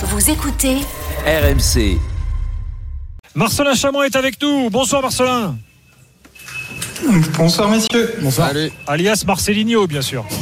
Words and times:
Vous 0.00 0.30
écoutez 0.30 0.76
RMC. 1.26 1.98
Marcelin 3.34 3.74
Chamon 3.74 4.04
est 4.04 4.14
avec 4.14 4.40
nous. 4.40 4.70
Bonsoir 4.70 5.02
Marcelin. 5.02 5.56
Bonsoir 7.36 7.68
messieurs. 7.68 8.14
Bonsoir. 8.20 8.50
Alias 8.86 9.24
Marcelinho, 9.26 9.86
bien 9.86 10.02
sûr. 10.02 10.24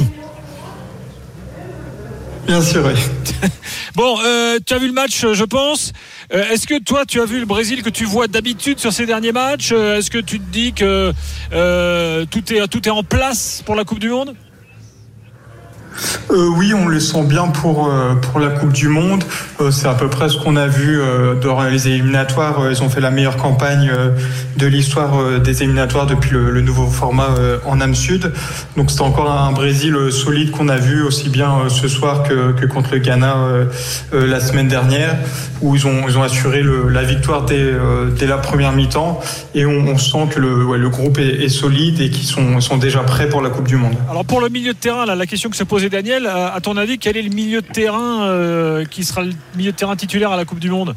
Bien 2.47 2.61
sûr, 2.61 2.85
oui. 2.85 2.93
Bon, 3.93 4.17
euh, 4.23 4.57
tu 4.65 4.73
as 4.73 4.77
vu 4.77 4.87
le 4.87 4.93
match, 4.93 5.25
je 5.33 5.43
pense. 5.43 5.91
Euh, 6.33 6.49
Est-ce 6.49 6.65
que 6.65 6.79
toi, 6.81 7.03
tu 7.05 7.19
as 7.19 7.25
vu 7.25 7.41
le 7.41 7.45
Brésil 7.45 7.83
que 7.83 7.89
tu 7.89 8.05
vois 8.05 8.29
d'habitude 8.29 8.79
sur 8.79 8.93
ces 8.93 9.05
derniers 9.05 9.33
matchs? 9.33 9.71
Euh, 9.73 9.97
Est-ce 9.97 10.09
que 10.09 10.19
tu 10.19 10.39
te 10.39 10.49
dis 10.49 10.71
que 10.71 11.11
euh, 11.51 12.25
tout, 12.31 12.53
est, 12.53 12.65
tout 12.69 12.87
est 12.87 12.91
en 12.91 13.03
place 13.03 13.63
pour 13.65 13.75
la 13.75 13.83
Coupe 13.83 13.99
du 13.99 14.07
Monde? 14.07 14.33
Euh, 16.29 16.49
oui, 16.57 16.73
on 16.73 16.87
le 16.87 16.99
sent 16.99 17.23
bien 17.23 17.47
pour, 17.47 17.87
euh, 17.87 18.15
pour 18.15 18.39
la 18.39 18.49
Coupe 18.49 18.73
du 18.73 18.87
Monde. 18.87 19.23
Euh, 19.61 19.71
c'est 19.71 19.87
à 19.87 19.93
peu 19.93 20.09
près 20.09 20.29
ce 20.29 20.37
qu'on 20.37 20.55
a 20.55 20.67
vu 20.67 20.99
dans 21.41 21.61
les 21.63 21.87
éliminatoires. 21.87 22.69
Ils 22.69 22.83
ont 22.83 22.89
fait 22.89 23.01
la 23.01 23.11
meilleure 23.11 23.37
campagne 23.37 23.91
de 24.57 24.67
l'histoire 24.67 25.39
des 25.39 25.63
éliminatoires 25.63 26.05
depuis 26.05 26.31
le, 26.31 26.61
nouveau 26.61 26.87
format 26.87 27.29
en 27.65 27.79
âme 27.79 27.95
sud. 27.95 28.31
Donc 28.75 28.91
c'est 28.91 29.01
encore 29.01 29.31
un 29.31 29.51
Brésil 29.51 29.95
solide 30.11 30.51
qu'on 30.51 30.69
a 30.69 30.77
vu 30.77 31.03
aussi 31.03 31.29
bien 31.29 31.69
ce 31.69 31.87
soir 31.87 32.23
que, 32.23 32.51
que 32.53 32.65
contre 32.65 32.93
le 32.93 32.99
Ghana 32.99 33.35
la 34.11 34.39
semaine 34.39 34.67
dernière, 34.67 35.15
où 35.61 35.75
ils 35.75 35.85
ont, 35.87 36.07
ils 36.07 36.17
ont 36.17 36.23
assuré 36.23 36.63
la 36.89 37.03
victoire 37.03 37.45
dès, 37.45 37.71
dès 38.17 38.27
la 38.27 38.37
première 38.37 38.73
mi-temps. 38.73 39.19
Et 39.55 39.65
on, 39.65 39.97
sent 39.97 40.27
que 40.33 40.39
le, 40.39 40.77
le 40.77 40.89
groupe 40.89 41.19
est, 41.19 41.43
est 41.43 41.49
solide 41.49 42.01
et 42.01 42.09
qu'ils 42.09 42.27
sont, 42.27 42.59
sont 42.59 42.77
déjà 42.77 42.99
prêts 42.99 43.29
pour 43.29 43.41
la 43.41 43.49
Coupe 43.49 43.67
du 43.67 43.77
Monde. 43.77 43.95
Alors 44.09 44.25
pour 44.25 44.41
le 44.41 44.49
milieu 44.49 44.73
de 44.73 44.77
terrain, 44.77 45.05
là, 45.05 45.15
la 45.15 45.25
question 45.25 45.49
que 45.49 45.55
se 45.55 45.63
posait 45.63 45.86
Daniel, 45.89 46.27
à 46.27 46.59
ton 46.61 46.77
avis, 46.77 46.97
quel 46.97 47.17
est 47.17 47.21
le 47.21 47.29
milieu 47.29 47.61
de 47.61 47.67
terrain 47.67 48.27
euh, 48.27 48.85
qui 48.85 49.03
sera 49.03 49.23
le 49.23 49.31
milieu 49.55 49.71
de 49.71 49.77
terrain 49.77 49.95
titulaire 49.95 50.31
à 50.31 50.37
la 50.37 50.45
Coupe 50.45 50.59
du 50.59 50.69
Monde? 50.69 50.95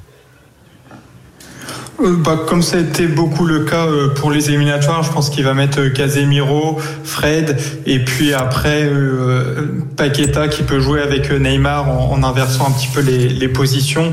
Euh, 2.00 2.16
bah, 2.16 2.40
comme 2.48 2.62
ça 2.62 2.78
a 2.78 2.80
été 2.80 3.06
beaucoup 3.06 3.44
le 3.44 3.64
cas 3.64 3.86
euh, 3.86 4.08
pour 4.14 4.30
les 4.30 4.48
éliminatoires, 4.48 5.02
je 5.02 5.12
pense 5.12 5.28
qu'il 5.28 5.44
va 5.44 5.54
mettre 5.54 5.88
Casemiro, 5.88 6.78
Fred, 7.04 7.60
et 7.86 7.98
puis 8.04 8.32
après 8.32 8.90
Paqueta 9.96 10.48
qui 10.48 10.62
peut 10.62 10.80
jouer 10.80 11.02
avec 11.02 11.30
Neymar 11.30 11.88
en, 11.88 12.22
inversant 12.22 12.68
un 12.68 12.72
petit 12.72 12.88
peu 12.88 13.00
les, 13.00 13.48
positions. 13.48 14.12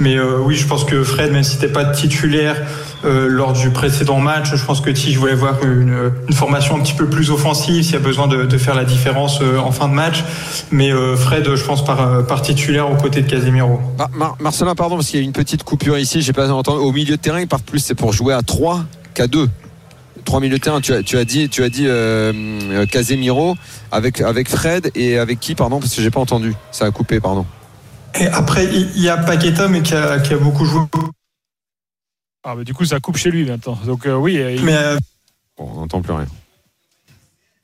Mais 0.00 0.18
oui, 0.20 0.56
je 0.56 0.66
pense 0.66 0.84
que 0.84 1.02
Fred, 1.04 1.32
même 1.32 1.44
si 1.44 1.56
n'était 1.56 1.72
pas 1.72 1.84
titulaire 1.84 2.56
euh, 3.04 3.28
lors 3.28 3.52
du 3.52 3.70
précédent 3.70 4.18
match, 4.18 4.54
je 4.54 4.64
pense 4.64 4.80
que 4.80 4.90
Tige 4.90 5.16
voulait 5.18 5.34
voir 5.34 5.62
une, 5.64 6.12
une 6.28 6.34
formation 6.34 6.76
un 6.76 6.80
petit 6.80 6.94
peu 6.94 7.08
plus 7.08 7.30
offensive 7.30 7.82
s'il 7.82 7.92
y 7.92 7.96
a 7.96 8.00
besoin 8.00 8.26
de, 8.26 8.44
de 8.44 8.58
faire 8.58 8.74
la 8.74 8.84
différence 8.84 9.40
euh, 9.40 9.58
en 9.58 9.70
fin 9.72 9.88
de 9.88 9.94
match. 9.94 10.24
Mais 10.70 10.92
euh, 10.92 11.16
Fred, 11.16 11.54
je 11.54 11.64
pense 11.64 11.84
par, 11.84 12.26
par 12.26 12.42
titulaire 12.42 12.90
aux 12.90 12.96
côtés 12.96 13.22
de 13.22 13.30
Casemiro. 13.30 13.80
Mar- 14.14 14.36
Marcelin, 14.40 14.74
pardon, 14.74 14.96
parce 14.96 15.08
qu'il 15.08 15.20
y 15.20 15.22
a 15.22 15.24
une 15.26 15.32
petite 15.32 15.62
coupure 15.64 15.98
ici, 15.98 16.22
j'ai 16.22 16.32
pas 16.32 16.50
entendu. 16.50 16.78
Au 16.84 16.92
milieu 16.92 17.16
de 17.16 17.20
terrain, 17.22 17.40
ils 17.40 17.48
partent 17.48 17.64
plus, 17.66 17.80
c'est 17.80 17.94
pour 17.94 18.12
jouer 18.12 18.34
à 18.34 18.42
3 18.42 18.84
qu'à 19.14 19.26
2. 19.26 19.48
Trois 20.24 20.40
milieux 20.40 20.58
de 20.58 20.62
terrain, 20.62 20.80
tu 20.80 20.92
as, 20.92 21.02
tu 21.02 21.16
as 21.16 21.24
dit, 21.24 21.48
tu 21.48 21.62
as 21.62 21.68
dit 21.70 21.84
euh, 21.86 22.84
Casemiro 22.86 23.56
avec, 23.92 24.20
avec 24.20 24.48
Fred 24.50 24.90
et 24.94 25.16
avec 25.18 25.40
qui, 25.40 25.54
pardon, 25.54 25.78
parce 25.80 25.94
que 25.94 26.02
j'ai 26.02 26.10
pas 26.10 26.20
entendu. 26.20 26.54
Ça 26.72 26.84
a 26.84 26.90
coupé, 26.90 27.18
pardon. 27.20 27.46
Et 28.20 28.26
après, 28.26 28.64
il 28.66 28.90
il 28.96 29.02
y 29.02 29.08
a 29.08 29.16
Paqueta, 29.16 29.68
mais 29.68 29.80
qui 29.80 29.94
a, 29.94 30.18
qui 30.18 30.34
a 30.34 30.36
beaucoup 30.36 30.64
joué. 30.66 30.80
Ah, 32.50 32.56
bah, 32.56 32.64
Du 32.64 32.74
coup, 32.74 32.84
ça 32.84 32.98
coupe 33.00 33.16
chez 33.16 33.30
lui 33.30 33.44
maintenant. 33.44 33.78
Donc 33.86 34.06
euh, 34.06 34.14
oui, 34.14 34.34
il- 34.34 34.64
Mais 34.64 34.74
euh, 34.76 34.98
Bon, 35.56 35.68
on 35.74 35.80
n'entend 35.80 36.00
plus 36.02 36.12
rien. 36.12 36.26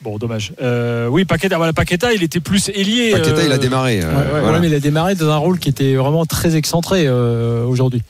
bon, 0.02 0.18
dommage. 0.18 0.52
Euh, 0.60 1.06
oui, 1.08 1.24
Paqueta, 1.24 1.56
voilà, 1.56 1.72
Paqueta, 1.72 2.12
il 2.12 2.22
était 2.22 2.40
plus 2.40 2.68
ailier. 2.70 3.12
Paqueta, 3.12 3.36
euh, 3.38 3.44
il 3.46 3.52
a 3.52 3.58
démarré. 3.58 4.00
euh, 4.02 4.08
Ouais, 4.10 4.16
ouais, 4.16 4.40
voilà. 4.40 4.52
ouais, 4.52 4.60
mais 4.60 4.66
il 4.68 4.74
a 4.74 4.80
démarré 4.80 5.14
dans 5.14 5.30
un 5.30 5.36
rôle 5.36 5.58
qui 5.58 5.68
était 5.70 5.94
vraiment 5.94 6.26
très 6.26 6.56
excentré 6.56 7.04
euh, 7.06 7.64
aujourd'hui. 7.64 8.02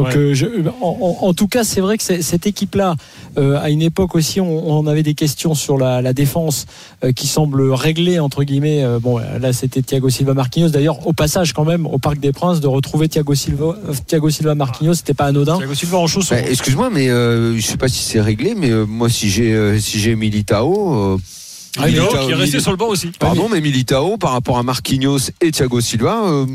Donc, 0.00 0.08
Ouais. 0.08 0.16
euh, 0.16 0.34
je- 0.34 0.46
en, 0.80 1.34
tout 1.34 1.46
cas, 1.46 1.62
c'est 1.62 1.80
vrai 1.82 1.98
que 1.98 2.02
cette 2.02 2.46
équipe-là, 2.46 2.94
euh, 3.38 3.58
à 3.60 3.68
une 3.70 3.82
époque 3.82 4.14
aussi, 4.14 4.40
on, 4.40 4.70
on 4.78 4.86
avait 4.86 5.02
des 5.02 5.12
questions 5.14 5.54
sur 5.54 5.76
la, 5.76 6.00
la 6.00 6.12
défense 6.14 6.64
euh, 7.04 7.12
qui 7.12 7.26
semble 7.26 7.60
réglée 7.72 8.18
entre 8.18 8.42
guillemets. 8.44 8.82
Euh, 8.82 8.98
bon, 8.98 9.18
là, 9.18 9.52
c'était 9.52 9.82
Thiago 9.82 10.08
Silva, 10.08 10.32
Marquinhos. 10.32 10.70
D'ailleurs, 10.70 11.06
au 11.06 11.12
passage, 11.12 11.52
quand 11.52 11.64
même, 11.64 11.86
au 11.86 11.98
Parc 11.98 12.18
des 12.18 12.32
Princes, 12.32 12.60
de 12.60 12.66
retrouver 12.66 13.08
Thiago 13.08 13.34
Silva, 13.34 13.76
Thiago 14.06 14.30
Silva, 14.30 14.54
Marquinhos, 14.54 14.94
c'était 14.94 15.14
pas 15.14 15.26
anodin. 15.26 15.58
Thiago 15.58 15.74
Silva 15.74 15.98
en 15.98 16.06
chaussons. 16.06 16.34
Bah, 16.34 16.40
Excuse-moi, 16.48 16.88
mais 16.90 17.08
euh, 17.10 17.56
je 17.58 17.66
sais 17.66 17.76
pas 17.76 17.88
si 17.88 18.02
c'est 18.02 18.20
réglé, 18.20 18.54
mais 18.56 18.70
euh, 18.70 18.86
moi, 18.86 19.08
si 19.10 19.28
j'ai 19.28 19.52
euh, 19.52 19.78
si 19.78 19.98
j'ai 20.00 20.16
Militao. 20.16 21.18
Ah, 21.78 21.86
Militao, 21.86 22.04
Militao- 22.06 22.26
qui 22.26 22.30
est 22.32 22.34
resté 22.34 22.56
Mili- 22.58 22.62
sur 22.62 22.70
le 22.72 22.76
banc 22.76 22.88
aussi. 22.88 23.12
Pardon, 23.18 23.48
mais 23.50 23.60
Militao, 23.60 24.16
par 24.16 24.32
rapport 24.32 24.58
à 24.58 24.62
Marquinhos 24.62 25.18
et 25.40 25.50
Thiago 25.52 25.80
Silva, 25.80 26.20
euh, 26.26 26.46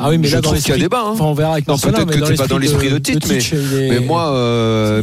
Ah 0.00 0.10
oui, 0.10 0.18
mais 0.18 0.26
je 0.28 0.34
là, 0.36 0.42
trouve 0.42 0.58
qu'il 0.58 0.68
y 0.70 0.72
a 0.72 0.78
débat. 0.78 1.00
hein. 1.04 1.10
Enfin, 1.12 1.24
on 1.24 1.34
verra 1.34 1.52
avec 1.52 1.66
Non, 1.68 1.76
peut-être 1.78 2.06
mais 2.06 2.16
que 2.18 2.24
t'es 2.26 2.34
pas 2.34 2.46
dans 2.48 2.58
l'esprit 2.58 2.90
de 2.90 2.98
Tite, 2.98 3.26
mais- 3.28 3.38
Tite, 3.38 3.54
il 3.54 3.74
est- 3.78 3.88
Mais 3.90 4.00
moi, 4.00 4.28
euh, 4.32 5.02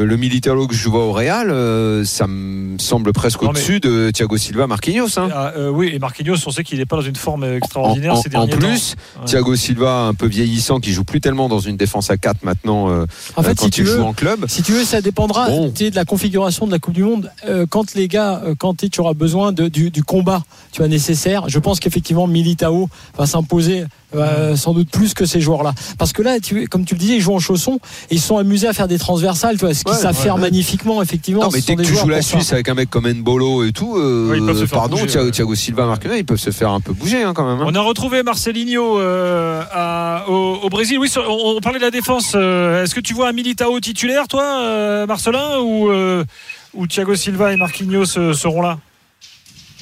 euh, 0.00 0.04
le 0.04 0.16
Militao 0.16 0.66
que 0.66 0.74
je 0.74 0.88
vois 0.88 1.04
au 1.04 1.12
Real, 1.12 1.50
euh, 1.50 2.04
ça 2.04 2.26
me 2.26 2.78
semble 2.78 3.12
presque 3.12 3.42
mais- 3.42 3.48
au-dessus 3.48 3.80
de 3.80 4.10
Thiago 4.10 4.36
Silva, 4.36 4.66
Marquinhos. 4.66 5.18
hein. 5.18 5.28
Ah, 5.32 5.52
euh, 5.56 5.68
oui, 5.70 5.90
et 5.92 5.98
Marquinhos, 5.98 6.36
on 6.46 6.50
sait 6.50 6.64
qu'il 6.64 6.78
n'est 6.78 6.86
pas 6.86 6.96
dans 6.96 7.02
une 7.02 7.16
forme 7.16 7.44
En, 7.44 7.52
extraordinaire 7.54 8.14
en- 8.14 8.22
ces 8.22 8.28
en 8.28 8.46
derniers 8.46 8.56
plus, 8.56 8.94
temps. 9.14 9.20
Ouais. 9.20 9.26
Thiago 9.26 9.54
Silva, 9.56 10.06
un 10.06 10.14
peu 10.14 10.26
vieillissant, 10.26 10.80
qui 10.80 10.92
joue 10.92 11.04
plus 11.04 11.20
tellement 11.20 11.48
dans 11.48 11.60
une 11.60 11.76
défense 11.76 12.10
à 12.10 12.16
4 12.16 12.42
maintenant 12.44 12.90
euh, 12.90 13.04
En 13.36 13.42
fait, 13.42 13.54
quand 13.56 13.64
si 13.66 13.70
tu 13.70 13.82
veux, 13.84 13.96
joue 13.98 14.02
en 14.02 14.12
club. 14.12 14.46
Si 14.48 14.62
tu 14.62 14.72
veux, 14.72 14.84
ça 14.84 15.00
dépendra 15.00 15.46
Bon. 15.48 15.68
de 15.68 15.94
la 15.94 16.04
configuration 16.04 16.66
de 16.66 16.72
la 16.72 16.78
Coupe 16.78 16.94
du 16.94 17.04
Monde. 17.04 17.30
Euh, 17.46 17.66
quand 17.68 17.94
les 17.94 18.08
gars, 18.08 18.42
quand 18.58 18.74
tu 18.90 19.00
auras 19.00 19.14
besoin 19.14 19.52
de, 19.52 19.68
du, 19.68 19.90
du 19.90 20.02
combat, 20.02 20.42
tu 20.72 20.78
vois 20.78 20.88
nécessaire. 20.88 21.44
Je 21.48 21.58
pense 21.58 21.80
qu'effectivement 21.80 22.26
Militao 22.26 22.88
va 23.18 23.26
s'imposer 23.26 23.84
euh, 24.14 24.56
sans 24.56 24.72
doute 24.74 24.90
plus 24.90 25.14
que 25.14 25.24
ces 25.26 25.40
joueurs-là. 25.40 25.72
Parce 25.98 26.12
que 26.12 26.22
là, 26.22 26.40
tu, 26.40 26.66
comme 26.68 26.84
tu 26.84 26.94
le 26.94 27.00
disais, 27.00 27.14
ils 27.16 27.20
jouent 27.20 27.34
en 27.34 27.38
chaussons 27.38 27.78
et 28.10 28.14
ils 28.16 28.20
sont 28.20 28.36
amusés 28.38 28.66
à 28.68 28.72
faire 28.72 28.88
des 28.88 28.98
transversales, 28.98 29.56
tu 29.58 29.64
vois, 29.64 29.74
ce 29.74 29.84
qu'ils 29.84 29.92
Ouais, 29.94 29.98
savent 30.00 30.16
ouais, 30.16 30.22
faire 30.22 30.38
magnifiquement, 30.38 31.02
effectivement. 31.02 31.42
Non, 31.42 31.50
mais 31.52 31.60
dès 31.60 31.76
que 31.76 31.82
tu 31.82 31.94
joues 31.94 32.08
la. 32.08 32.22
Suisse 32.22 32.52
avec 32.52 32.68
un 32.68 32.74
mec 32.74 32.90
comme 32.90 33.10
Mbolo 33.10 33.64
et 33.64 33.72
tout, 33.72 33.96
euh, 33.96 34.28
Oui, 34.30 34.38
ils 34.40 34.46
peuvent 34.46 34.58
se 34.60 34.66
faire 34.66 34.78
pardon, 34.80 34.98
bouger, 34.98 35.30
Thiago, 35.30 35.54
Silva, 35.54 35.86
Marquinhos, 35.86 36.14
ils 36.14 36.24
peuvent 36.24 36.38
se 36.38 36.50
faire 36.50 36.70
un 36.70 36.80
peu 36.80 36.92
bouger 36.92 37.22
hein, 37.22 37.32
quand 37.34 37.44
même. 37.48 37.60
hein. 37.60 37.70
On 37.70 37.74
a 37.74 37.80
retrouvé 37.80 38.22
Marcelinho 38.22 38.98
euh, 39.00 39.62
à- 39.72 40.24
au, 40.28 40.58
au 40.62 40.68
Brésil. 40.68 40.98
Oui, 40.98 41.08
sur- 41.08 41.24
on, 41.28 41.56
on 41.56 41.60
parlait 41.60 41.78
de 41.78 41.84
la 41.84 41.90
défense. 41.90 42.32
euh, 42.34 42.84
Est-ce 42.84 42.94
que 42.94 43.00
tu 43.00 43.14
vois 43.14 43.28
un 43.28 43.32
Militao 43.32 43.78
titulaire, 43.80 44.28
toi, 44.28 44.42
euh, 44.62 45.06
Marcelin, 45.06 45.58
ou, 45.60 45.88
euh, 45.90 46.24
ou 46.74 46.86
Thiago 46.86 47.14
Silva 47.14 47.52
et 47.52 47.56
Marquinhos 47.56 48.18
euh, 48.18 48.32
seront 48.32 48.62
là? 48.62 48.78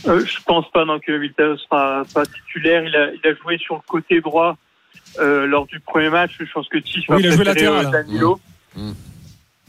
Euh, 0.06 0.24
je 0.24 0.38
pense 0.44 0.70
pas 0.70 0.84
non, 0.84 0.98
que 1.00 1.12
Militao 1.12 1.56
sera 1.56 2.04
pas 2.14 2.24
titulaire. 2.24 2.84
Il 2.84 2.94
a, 2.96 3.10
il 3.12 3.20
a 3.26 3.34
joué 3.34 3.58
sur 3.58 3.74
le 3.76 3.80
côté 3.86 4.20
droit 4.20 4.56
euh, 5.18 5.46
lors 5.46 5.66
du 5.66 5.80
premier 5.80 6.10
match. 6.10 6.36
Je 6.38 6.52
pense 6.52 6.68
que 6.68 6.78
Tisch 6.78 7.08
va 7.08 7.16
Oui, 7.16 7.22
il 7.24 7.28
a 7.32 7.34
joué 7.36 7.44
latéral. 7.44 7.86
euh, 7.86 7.90
Danilo. 7.90 8.40
Mmh. 8.76 8.88
Mmh. 8.90 8.94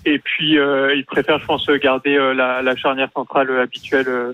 Et 0.05 0.19
puis 0.19 0.57
euh, 0.57 0.95
il 0.95 1.05
préfère, 1.05 1.39
je 1.39 1.45
pense, 1.45 1.67
garder 1.81 2.15
euh, 2.15 2.33
la, 2.33 2.61
la 2.61 2.75
charnière 2.75 3.09
centrale 3.13 3.49
habituelle 3.59 4.07
euh, 4.07 4.33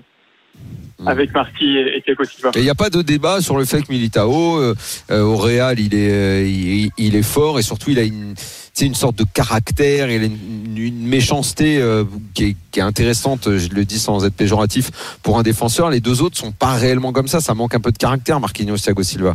Mmh. 0.98 1.08
avec 1.08 1.34
Marquis 1.34 1.76
et, 1.76 2.00
Thiago 2.00 2.24
Silva. 2.24 2.52
Il 2.54 2.62
n'y 2.62 2.70
a 2.70 2.74
pas 2.74 2.88
de 2.88 3.02
débat 3.02 3.42
sur 3.42 3.58
le 3.58 3.66
fait 3.66 3.82
que 3.82 3.92
Militao, 3.92 4.56
euh, 4.56 4.74
euh, 5.10 5.20
au 5.20 5.36
Real, 5.36 5.78
il 5.78 5.94
est, 5.94 6.10
euh, 6.10 6.46
il, 6.46 6.90
il 6.96 7.16
est 7.16 7.22
fort 7.22 7.58
et 7.58 7.62
surtout 7.62 7.90
il 7.90 7.98
a 7.98 8.02
une, 8.02 8.34
une 8.80 8.94
sorte 8.94 9.14
de 9.16 9.24
caractère, 9.24 10.10
il 10.10 10.22
a 10.22 10.24
une, 10.24 10.78
une 10.78 11.06
méchanceté 11.06 11.82
euh, 11.82 12.04
qui, 12.32 12.44
est, 12.44 12.56
qui 12.70 12.80
est 12.80 12.82
intéressante, 12.82 13.58
je 13.58 13.68
le 13.74 13.84
dis 13.84 13.98
sans 13.98 14.24
être 14.24 14.34
péjoratif, 14.34 15.18
pour 15.22 15.38
un 15.38 15.42
défenseur. 15.42 15.90
Les 15.90 16.00
deux 16.00 16.22
autres 16.22 16.38
sont 16.38 16.52
pas 16.52 16.72
réellement 16.72 17.12
comme 17.12 17.28
ça, 17.28 17.40
ça 17.40 17.52
manque 17.52 17.74
un 17.74 17.80
peu 17.80 17.92
de 17.92 17.98
caractère, 17.98 18.40
Marquinhos, 18.40 18.78
Thiago 18.78 19.02
Silva. 19.02 19.34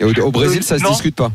Et 0.00 0.04
au, 0.04 0.14
au 0.22 0.30
Brésil, 0.30 0.62
ça 0.62 0.78
se 0.78 0.82
non. 0.82 0.92
discute 0.92 1.16
pas. 1.16 1.30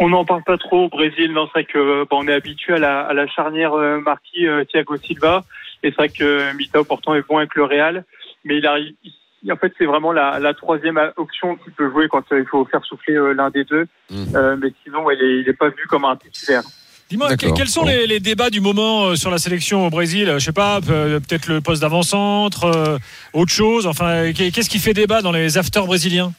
On 0.00 0.08
n'en 0.08 0.24
parle 0.24 0.42
pas 0.42 0.58
trop 0.58 0.86
au 0.86 0.88
Brésil. 0.88 1.30
Non, 1.32 1.46
c'est 1.46 1.60
vrai 1.60 1.64
que 1.64 2.04
on 2.10 2.26
est 2.26 2.34
habitué 2.34 2.72
à 2.72 2.78
la, 2.78 3.02
à 3.02 3.12
la 3.12 3.28
charnière 3.28 3.74
Marquis 4.04 4.46
Thiago 4.72 4.96
Silva. 4.96 5.44
Et 5.84 5.90
c'est 5.90 5.96
vrai 5.96 6.08
que 6.08 6.52
Militao 6.56 6.82
pourtant 6.82 7.14
est 7.14 7.22
bon 7.28 7.36
avec 7.38 7.54
le 7.54 7.64
Real, 7.64 8.04
mais 8.44 8.56
il 8.58 8.66
arrive. 8.66 8.94
il- 9.04 9.52
En 9.52 9.56
fait, 9.56 9.72
c'est 9.76 9.84
vraiment 9.84 10.10
la, 10.12 10.38
la 10.40 10.54
troisième 10.54 10.98
option 11.16 11.56
qu'il 11.56 11.72
peut 11.74 11.90
jouer 11.90 12.08
quand 12.08 12.24
euh, 12.32 12.40
il 12.40 12.46
faut 12.46 12.64
faire 12.64 12.82
souffler 12.84 13.14
euh, 13.14 13.34
l'un 13.34 13.50
des 13.50 13.64
deux. 13.64 13.86
Mhm. 14.10 14.28
Euh, 14.34 14.56
mais 14.60 14.72
sinon, 14.82 15.10
il 15.10 15.20
est, 15.22 15.40
il 15.42 15.48
est 15.48 15.52
pas 15.64 15.68
vu 15.68 15.84
comme 15.90 16.06
un 16.06 16.16
titulaire. 16.16 16.62
Dis-moi, 17.10 17.36
quels 17.36 17.68
sont 17.68 17.82
Bon. 17.82 17.88
les, 17.88 18.06
les 18.06 18.18
débats 18.20 18.48
du 18.48 18.62
moment 18.62 19.14
sur 19.14 19.30
la 19.30 19.36
sélection 19.36 19.86
au 19.86 19.90
Brésil? 19.90 20.32
Je 20.38 20.38
sais 20.38 20.52
pas, 20.52 20.80
pe- 20.80 21.18
peut-être 21.20 21.48
le 21.48 21.60
poste 21.60 21.82
d'avant-centre, 21.82 22.64
euh, 22.64 22.98
autre 23.34 23.52
chose? 23.52 23.86
Enfin, 23.86 24.32
qu'est- 24.32 24.50
qu'est-ce 24.50 24.70
qui 24.70 24.78
fait 24.78 24.94
débat 24.94 25.20
dans 25.20 25.30
les 25.32 25.58
afters 25.58 25.84
brésiliens? 25.84 26.32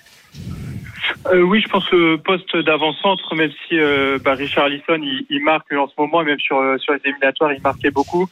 Euh, 1.31 1.41
oui, 1.41 1.61
je 1.61 1.69
pense 1.69 1.87
que 1.87 2.15
poste 2.17 2.55
d'avant-centre, 2.57 3.35
même 3.35 3.51
si 3.67 3.79
euh, 3.79 4.17
bah, 4.23 4.33
Richard 4.33 4.69
Lisson 4.69 4.97
il, 5.01 5.25
il 5.29 5.43
marque 5.43 5.71
en 5.73 5.87
ce 5.87 5.93
moment, 5.99 6.23
et 6.23 6.25
même 6.25 6.39
sur, 6.39 6.57
sur 6.79 6.93
les 6.93 6.99
éliminatoires, 7.05 7.53
il 7.53 7.61
marquait 7.61 7.91
beaucoup, 7.91 8.27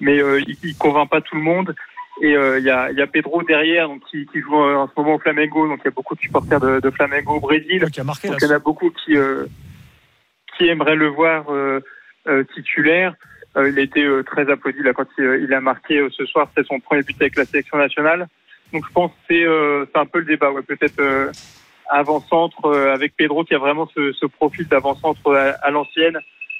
mais 0.00 0.18
euh, 0.20 0.40
il, 0.46 0.56
il 0.62 0.76
convainc 0.76 1.08
pas 1.10 1.20
tout 1.20 1.36
le 1.36 1.42
monde. 1.42 1.74
Et 2.20 2.34
euh, 2.34 2.58
il 2.58 2.64
y, 2.64 2.70
a, 2.70 2.90
y 2.90 3.00
a 3.00 3.06
Pedro 3.06 3.44
derrière, 3.44 3.86
donc 3.88 4.02
qui, 4.10 4.26
qui 4.26 4.40
joue 4.40 4.56
en 4.56 4.88
ce 4.88 4.92
moment 4.96 5.14
au 5.14 5.18
Flamengo, 5.20 5.68
donc 5.68 5.78
il 5.82 5.84
y 5.84 5.88
a 5.88 5.92
beaucoup 5.92 6.16
de 6.16 6.20
supporters 6.20 6.58
de, 6.58 6.80
de 6.80 6.90
Flamengo 6.90 7.34
au 7.34 7.40
Brésil. 7.40 7.84
qui 7.92 8.00
a 8.00 8.04
marqué 8.04 8.26
Donc 8.28 8.38
il 8.42 8.48
y 8.48 8.50
en 8.50 8.56
a 8.56 8.58
beaucoup 8.58 8.90
qui 8.90 9.16
euh, 9.16 9.46
qui 10.56 10.66
aimeraient 10.66 10.96
le 10.96 11.06
voir 11.06 11.44
euh, 11.52 11.80
euh, 12.26 12.42
titulaire. 12.54 13.14
Euh, 13.56 13.70
il 13.70 13.78
a 13.78 13.82
été 13.82 14.02
euh, 14.02 14.24
très 14.24 14.50
applaudi 14.50 14.82
là 14.82 14.92
quand 14.92 15.06
il, 15.16 15.44
il 15.44 15.54
a 15.54 15.60
marqué 15.60 15.98
euh, 15.98 16.08
ce 16.10 16.26
soir. 16.26 16.50
C'est 16.56 16.66
son 16.66 16.80
premier 16.80 17.02
but 17.02 17.16
avec 17.20 17.36
la 17.36 17.44
sélection 17.44 17.78
nationale. 17.78 18.26
Donc 18.72 18.84
je 18.88 18.92
pense 18.92 19.12
que 19.12 19.16
c'est 19.28 19.44
euh, 19.44 19.86
c'est 19.86 20.00
un 20.00 20.06
peu 20.06 20.18
le 20.18 20.24
débat. 20.24 20.50
Ouais, 20.50 20.62
peut-être 20.62 20.98
euh, 20.98 21.30
avant-centre 21.88 22.68
avec 22.92 23.14
Pedro 23.16 23.44
qui 23.44 23.54
a 23.54 23.58
vraiment 23.58 23.88
ce, 23.94 24.12
ce 24.12 24.26
profil 24.26 24.66
d'avant-centre 24.66 25.34
à, 25.34 25.50
à 25.64 25.70
l'ancienne 25.70 26.18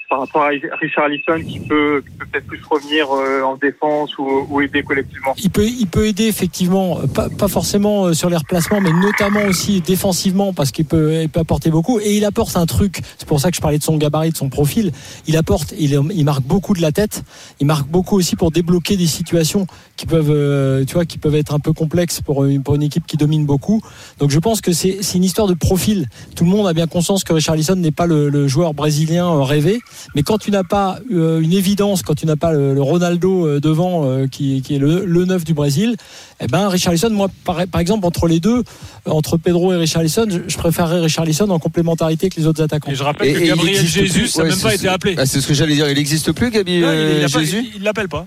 par 0.09 0.21
rapport 0.21 0.41
à 0.41 0.49
Richard 0.81 1.05
Allison 1.05 1.39
qui 1.47 1.59
peut, 1.59 2.03
peut-être 2.17 2.47
plus 2.47 2.59
revenir 2.67 3.07
euh, 3.11 3.43
en 3.43 3.55
défense 3.57 4.17
ou, 4.17 4.59
aider 4.59 4.81
collectivement. 4.81 5.35
Il 5.37 5.51
peut, 5.51 5.67
il 5.67 5.85
peut 5.85 6.07
aider 6.07 6.25
effectivement, 6.25 6.99
pas, 7.13 7.29
pas, 7.29 7.47
forcément 7.47 8.05
euh, 8.05 8.13
sur 8.13 8.29
les 8.29 8.35
replacements, 8.35 8.81
mais 8.81 8.91
notamment 8.91 9.43
aussi 9.43 9.81
défensivement 9.81 10.51
parce 10.51 10.71
qu'il 10.71 10.85
peut, 10.85 11.27
peut 11.31 11.39
apporter 11.39 11.69
beaucoup. 11.69 11.99
Et 11.99 12.17
il 12.17 12.25
apporte 12.25 12.57
un 12.57 12.65
truc, 12.65 13.01
c'est 13.19 13.27
pour 13.27 13.39
ça 13.39 13.51
que 13.51 13.55
je 13.55 13.61
parlais 13.61 13.77
de 13.77 13.83
son 13.83 13.97
gabarit, 13.97 14.31
de 14.31 14.37
son 14.37 14.49
profil. 14.49 14.91
Il 15.27 15.37
apporte, 15.37 15.75
il, 15.77 16.25
marque 16.25 16.43
beaucoup 16.43 16.73
de 16.73 16.81
la 16.81 16.91
tête, 16.91 17.23
il 17.59 17.67
marque 17.67 17.87
beaucoup 17.87 18.17
aussi 18.17 18.35
pour 18.35 18.49
débloquer 18.49 18.97
des 18.97 19.07
situations 19.07 19.67
qui 19.95 20.07
peuvent, 20.07 20.31
euh, 20.31 20.85
tu 20.85 20.95
vois, 20.95 21.05
qui 21.05 21.19
peuvent 21.19 21.35
être 21.35 21.53
un 21.53 21.59
peu 21.59 21.71
complexes 21.71 22.21
pour 22.21 22.45
une, 22.45 22.63
pour 22.63 22.73
une 22.73 22.83
équipe 22.83 23.05
qui 23.05 23.17
domine 23.17 23.45
beaucoup. 23.45 23.81
Donc 24.17 24.31
je 24.31 24.39
pense 24.39 24.59
que 24.59 24.71
c'est 24.71 24.99
une 25.13 25.23
histoire 25.23 25.47
de 25.47 25.53
profil. 25.53 26.07
Tout 26.35 26.45
le 26.45 26.49
monde 26.49 26.67
a 26.67 26.73
bien 26.73 26.87
conscience 26.87 27.23
que 27.23 27.33
Richard 27.33 27.53
Allison 27.53 27.75
n'est 27.75 27.91
pas 27.91 28.07
le 28.07 28.47
joueur 28.47 28.73
brésilien 28.73 29.43
rêvé. 29.43 29.79
Mais 30.15 30.23
quand 30.23 30.37
tu 30.37 30.51
n'as 30.51 30.63
pas 30.63 30.99
euh, 31.11 31.39
une 31.39 31.53
évidence, 31.53 32.03
quand 32.03 32.15
tu 32.15 32.25
n'as 32.25 32.35
pas 32.35 32.51
le, 32.51 32.81
Ronaldo 32.81 33.47
euh, 33.47 33.59
devant, 33.59 34.05
euh, 34.05 34.27
qui, 34.27 34.61
qui, 34.61 34.75
est 34.75 34.79
le, 34.79 35.05
le 35.05 35.25
neuf 35.25 35.43
du 35.43 35.53
Brésil, 35.53 35.95
eh 36.39 36.47
ben 36.47 36.67
Richarlison, 36.67 37.09
moi, 37.09 37.29
par, 37.43 37.67
par, 37.67 37.81
exemple, 37.81 38.05
entre 38.05 38.27
les 38.27 38.39
deux, 38.39 38.63
entre 39.05 39.37
Pedro 39.37 39.73
et 39.73 39.77
Richarlison, 39.77 40.25
je, 40.29 40.39
je 40.47 40.57
préférerais 40.57 41.01
Richarlison 41.01 41.49
en 41.49 41.59
complémentarité 41.59 42.25
avec 42.25 42.35
les 42.35 42.47
autres 42.47 42.63
attaquants. 42.63 42.91
Et 42.91 42.95
je 42.95 43.03
rappelle 43.03 43.29
et, 43.29 43.33
que 43.33 43.47
Gabriel 43.47 43.85
Jésus, 43.85 44.29
n'a 44.37 44.45
même 44.45 44.59
pas 44.59 44.73
été 44.73 44.87
appelé. 44.87 45.15
Ah, 45.17 45.25
c'est 45.25 45.41
ce 45.41 45.47
que 45.47 45.53
j'allais 45.53 45.75
dire. 45.75 45.89
Il 45.89 45.95
n'existe 45.95 46.31
plus, 46.31 46.49
Gabi 46.49 46.79
non, 46.79 46.91
il, 46.93 47.23
il 47.23 47.27
Jésus. 47.27 47.65
Il 47.75 47.83
l'appelle 47.83 48.09
pas. 48.09 48.25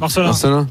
Marcelin. 0.00 0.26
Marcelin. 0.26 0.66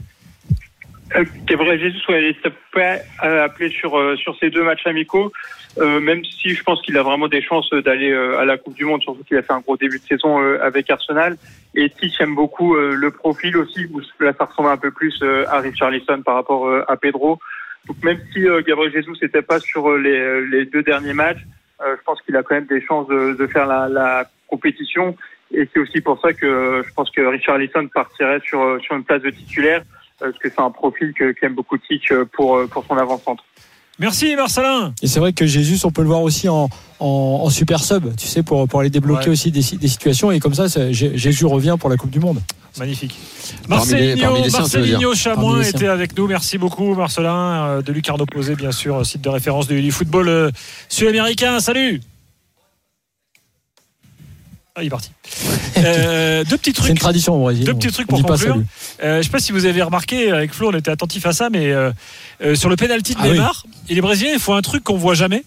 Euh, 1.16 1.26
Gabriel 1.46 1.80
Jesus, 1.80 2.02
ouais, 2.10 2.30
il 2.30 2.52
pas 2.72 2.98
appelé 3.20 3.70
sur 3.70 3.98
euh, 3.98 4.16
sur 4.16 4.36
ces 4.40 4.50
deux 4.50 4.64
matchs 4.64 4.88
amicaux, 4.88 5.32
euh, 5.78 6.00
même 6.00 6.24
si 6.26 6.50
je 6.56 6.64
pense 6.64 6.82
qu'il 6.82 6.98
a 6.98 7.04
vraiment 7.04 7.28
des 7.28 7.42
chances 7.42 7.70
d'aller 7.70 8.12
euh, 8.12 8.40
à 8.40 8.46
la 8.46 8.58
Coupe 8.58 8.74
du 8.74 8.86
Monde, 8.86 9.02
surtout 9.04 9.24
qu'il 9.24 9.38
a 9.38 9.44
fait 9.44 9.54
un 9.54 9.60
gros 9.60 9.78
début 9.78 10.00
de 10.00 10.04
saison 10.04 10.42
euh, 10.42 10.58
avec 10.64 10.90
Arsenal. 10.90 11.38
Et 11.76 11.92
si 12.00 12.12
j'aime 12.18 12.36
beaucoup 12.36 12.76
le 12.76 13.10
profil 13.10 13.58
aussi, 13.58 13.88
où 13.92 14.00
là 14.20 14.32
ça 14.38 14.46
ressemble 14.46 14.70
un 14.70 14.78
peu 14.78 14.92
plus 14.92 15.24
à 15.48 15.60
Richarlison 15.60 16.22
par 16.22 16.36
rapport 16.36 16.72
à 16.88 16.98
Pedro. 16.98 17.40
Donc 17.88 17.98
même 18.04 18.20
si 18.32 18.46
Gabriel 18.68 18.94
Jesus 18.94 19.16
n'était 19.20 19.42
pas 19.42 19.60
sur 19.60 19.98
les, 19.98 20.46
les 20.46 20.66
deux 20.66 20.84
derniers 20.84 21.16
matchs, 21.16 21.42
je 21.82 22.04
pense 22.06 22.22
qu'il 22.22 22.36
a 22.38 22.44
quand 22.44 22.54
même 22.54 22.68
des 22.68 22.80
chances 22.80 23.08
de, 23.08 23.34
de 23.34 23.48
faire 23.48 23.66
la, 23.66 23.90
la 23.90 24.26
compétition. 24.48 25.18
Et 25.52 25.68
c'est 25.74 25.80
aussi 25.80 26.00
pour 26.00 26.22
ça 26.22 26.32
que 26.34 26.84
je 26.86 26.94
pense 26.94 27.10
que 27.10 27.22
Richarlison 27.22 27.88
partirait 27.88 28.42
sur 28.46 28.80
sur 28.80 28.96
une 28.96 29.04
place 29.04 29.24
de 29.24 29.32
titulaire 29.32 29.82
parce 30.20 30.38
que 30.38 30.50
c'est 30.50 30.60
un 30.60 30.72
profil 30.72 31.14
que 31.14 31.32
qu'aime 31.32 31.56
beaucoup 31.56 31.78
Tic 31.78 32.14
pour, 32.34 32.68
pour 32.70 32.86
son 32.86 32.98
avant-centre. 32.98 33.44
Merci 34.00 34.36
Marcelin. 34.36 34.94
Et 35.04 35.08
c'est 35.08 35.20
vrai 35.20 35.34
que 35.34 35.46
Jésus, 35.46 35.78
on 35.86 35.92
peut 35.92 36.02
le 36.02 36.08
voir 36.08 36.22
aussi 36.22 36.50
en, 36.50 36.68
en, 37.00 37.42
en 37.44 37.50
super 37.50 37.84
sub, 37.84 38.16
tu 38.16 38.28
sais, 38.28 38.42
pour, 38.42 38.68
pour 38.68 38.80
aller 38.80 38.90
débloquer 38.90 39.26
ouais. 39.26 39.32
aussi 39.32 39.52
des, 39.52 39.62
des, 39.78 39.88
situations. 39.88 40.32
Et 40.32 40.40
comme 40.40 40.56
ça, 40.56 40.66
Jésus 40.92 41.46
revient 41.46 41.76
pour 41.80 41.90
la 41.90 41.98
Coupe 41.98 42.10
du 42.10 42.20
Monde. 42.20 42.42
Magnifique. 42.80 43.16
Marcelinho, 43.70 44.50
Marcelinho 44.52 45.14
Chamoin 45.14 45.62
était 45.62 45.88
avec 45.88 46.18
nous. 46.18 46.26
Merci 46.26 46.58
beaucoup, 46.58 46.96
Marcelin, 46.96 47.68
euh, 47.68 47.82
de 47.84 47.94
Lucarno 47.94 48.26
Posé, 48.26 48.56
bien 48.56 48.72
sûr, 48.72 49.06
site 49.06 49.22
de 49.22 49.30
référence 49.30 49.68
du, 49.68 49.80
du 49.80 49.92
football 49.92 50.28
euh, 50.28 50.50
sud-américain. 50.90 51.60
Salut. 51.60 52.02
Ah, 54.76 54.82
il 54.82 54.88
est 54.88 54.90
parti. 54.90 55.12
Euh, 55.78 56.44
deux 56.44 56.58
petits 56.58 56.74
trucs. 56.74 56.88
C'est 56.88 56.94
une 56.94 56.98
tradition 56.98 57.36
au 57.36 57.40
Brésil. 57.44 57.64
Deux 57.64 57.76
petits 57.76 57.92
trucs 57.92 58.08
pour 58.08 58.24
conclure. 58.24 58.58
Euh, 59.04 59.14
je 59.14 59.18
ne 59.18 59.22
sais 59.22 59.30
pas 59.30 59.40
si 59.40 59.52
vous 59.52 59.66
avez 59.66 59.84
remarqué, 59.84 60.32
avec 60.32 60.52
Flo, 60.52 60.70
on 60.70 60.78
était 60.78 60.90
attentif 60.90 61.26
à 61.28 61.34
ça, 61.34 61.50
mais 61.52 61.72
euh, 61.72 61.92
sur 62.56 62.70
le 62.70 62.76
penalty 62.76 63.14
de 63.14 63.20
ah 63.22 63.28
Neymar, 63.28 63.66
oui. 63.66 63.72
et 63.90 63.96
les 63.96 64.02
Brésiliens, 64.02 64.34
il 64.34 64.40
faut 64.40 64.54
un 64.54 64.62
truc 64.62 64.84
qu'on 64.84 64.98
voit 64.98 65.14
jamais. 65.14 65.44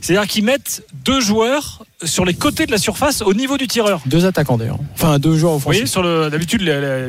C'est-à-dire 0.00 0.26
qu'ils 0.26 0.44
mettent 0.44 0.84
deux 1.04 1.20
joueurs 1.20 1.84
sur 2.02 2.24
les 2.24 2.34
côtés 2.34 2.66
de 2.66 2.72
la 2.72 2.78
surface 2.78 3.22
au 3.22 3.34
niveau 3.34 3.58
du 3.58 3.68
tireur. 3.68 4.00
Deux 4.06 4.24
attaquants 4.24 4.56
d'ailleurs. 4.56 4.78
Enfin, 4.94 5.18
deux 5.18 5.36
joueurs 5.36 5.54
offensifs. 5.54 5.64
Vous 5.64 5.72
voyez, 5.72 5.86
sur 5.86 6.02
le, 6.02 6.30
d'habitude, 6.30 6.60